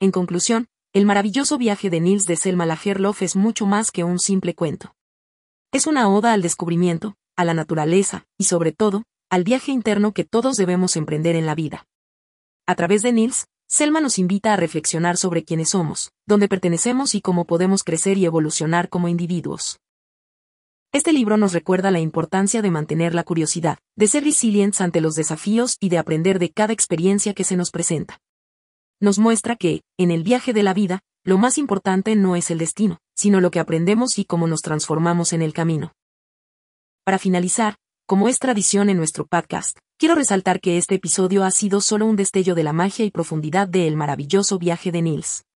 En 0.00 0.10
conclusión, 0.10 0.68
el 0.94 1.04
maravilloso 1.04 1.58
viaje 1.58 1.90
de 1.90 2.00
Nils 2.00 2.24
de 2.24 2.36
Selma 2.36 2.64
Lagerlof 2.64 3.20
es 3.20 3.36
mucho 3.36 3.66
más 3.66 3.90
que 3.90 4.04
un 4.04 4.18
simple 4.18 4.54
cuento. 4.54 4.94
Es 5.70 5.86
una 5.86 6.08
oda 6.08 6.32
al 6.32 6.40
descubrimiento, 6.40 7.17
a 7.38 7.46
la 7.46 7.54
naturaleza, 7.54 8.26
y 8.36 8.44
sobre 8.44 8.72
todo, 8.72 9.04
al 9.30 9.44
viaje 9.44 9.72
interno 9.72 10.12
que 10.12 10.24
todos 10.24 10.58
debemos 10.58 10.96
emprender 10.96 11.36
en 11.36 11.46
la 11.46 11.54
vida. 11.54 11.86
A 12.66 12.74
través 12.74 13.00
de 13.00 13.12
Nils, 13.12 13.46
Selma 13.66 14.02
nos 14.02 14.18
invita 14.18 14.52
a 14.52 14.56
reflexionar 14.56 15.16
sobre 15.16 15.44
quiénes 15.44 15.70
somos, 15.70 16.10
dónde 16.26 16.48
pertenecemos 16.48 17.14
y 17.14 17.22
cómo 17.22 17.46
podemos 17.46 17.84
crecer 17.84 18.18
y 18.18 18.26
evolucionar 18.26 18.90
como 18.90 19.08
individuos. 19.08 19.78
Este 20.92 21.14
libro 21.14 21.38
nos 21.38 21.54
recuerda 21.54 21.90
la 21.90 22.00
importancia 22.00 22.60
de 22.60 22.70
mantener 22.70 23.14
la 23.14 23.24
curiosidad, 23.24 23.78
de 23.96 24.06
ser 24.06 24.24
resilientes 24.24 24.82
ante 24.82 25.00
los 25.00 25.14
desafíos 25.14 25.78
y 25.80 25.88
de 25.88 25.98
aprender 25.98 26.38
de 26.38 26.50
cada 26.50 26.72
experiencia 26.72 27.32
que 27.32 27.44
se 27.44 27.56
nos 27.56 27.70
presenta 27.70 28.20
nos 29.00 29.18
muestra 29.18 29.56
que, 29.56 29.82
en 29.96 30.10
el 30.10 30.24
viaje 30.24 30.52
de 30.52 30.62
la 30.62 30.74
vida, 30.74 31.00
lo 31.24 31.38
más 31.38 31.58
importante 31.58 32.16
no 32.16 32.36
es 32.36 32.50
el 32.50 32.58
destino, 32.58 32.98
sino 33.14 33.40
lo 33.40 33.50
que 33.50 33.60
aprendemos 33.60 34.18
y 34.18 34.24
cómo 34.24 34.46
nos 34.46 34.60
transformamos 34.60 35.32
en 35.32 35.42
el 35.42 35.52
camino. 35.52 35.92
Para 37.08 37.18
finalizar, 37.18 37.76
como 38.06 38.28
es 38.28 38.38
tradición 38.38 38.90
en 38.90 38.98
nuestro 38.98 39.26
podcast, 39.26 39.78
quiero 39.98 40.14
resaltar 40.14 40.60
que 40.60 40.76
este 40.76 40.96
episodio 40.96 41.42
ha 41.42 41.50
sido 41.50 41.80
solo 41.80 42.04
un 42.04 42.16
destello 42.16 42.54
de 42.54 42.62
la 42.62 42.74
magia 42.74 43.06
y 43.06 43.10
profundidad 43.10 43.66
del 43.66 43.96
maravilloso 43.96 44.58
viaje 44.58 44.92
de 44.92 45.00
Nils. 45.00 45.46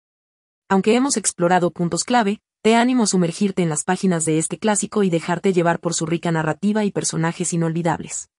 Aunque 0.70 0.94
hemos 0.94 1.18
explorado 1.18 1.70
puntos 1.70 2.04
clave, 2.04 2.40
te 2.62 2.74
animo 2.74 3.02
a 3.02 3.06
sumergirte 3.06 3.60
en 3.60 3.68
las 3.68 3.84
páginas 3.84 4.24
de 4.24 4.38
este 4.38 4.56
clásico 4.56 5.02
y 5.02 5.10
dejarte 5.10 5.52
llevar 5.52 5.78
por 5.78 5.92
su 5.92 6.06
rica 6.06 6.32
narrativa 6.32 6.86
y 6.86 6.90
personajes 6.90 7.52
inolvidables. 7.52 8.30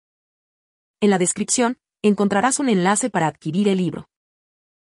En 1.00 1.12
la 1.12 1.20
descripción, 1.20 1.78
encontrarás 2.02 2.58
un 2.60 2.68
enlace 2.68 3.12
para 3.12 3.28
adquirir 3.28 3.68
el 3.68 3.78
libro. 3.78 4.08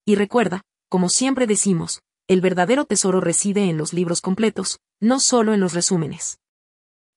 Y 0.07 0.15
recuerda, 0.15 0.63
como 0.89 1.11
siempre 1.11 1.47
decimos, 1.47 2.01
el 2.29 2.41
verdadero 2.41 2.87
tesoro 2.87 3.21
reside 3.21 3.69
en 3.69 3.77
los 3.77 3.93
libros 3.93 4.23
completos, 4.23 4.79
no 5.01 5.21
solo 5.21 5.53
en 5.53 5.61
los 5.61 5.75
resúmenes. 5.75 6.39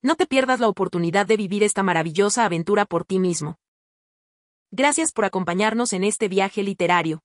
No 0.05 0.13
te 0.13 0.27
pierdas 0.27 0.59
la 0.59 0.69
oportunidad 0.69 1.25
de 1.25 1.35
vivir 1.35 1.63
esta 1.63 1.81
maravillosa 1.81 2.45
aventura 2.45 2.85
por 2.85 3.05
ti 3.05 3.17
mismo. 3.17 3.57
Gracias 4.69 5.11
por 5.11 5.25
acompañarnos 5.25 5.93
en 5.93 6.03
este 6.03 6.27
viaje 6.27 6.61
literario. 6.61 7.23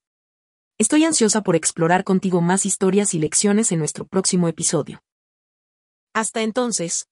Estoy 0.79 1.05
ansiosa 1.05 1.43
por 1.43 1.57
explorar 1.57 2.05
contigo 2.05 2.41
más 2.41 2.65
historias 2.65 3.13
y 3.13 3.19
lecciones 3.19 3.71
en 3.71 3.81
nuestro 3.81 4.07
próximo 4.07 4.49
episodio. 4.49 5.03
Hasta 6.15 6.41
entonces, 6.41 7.10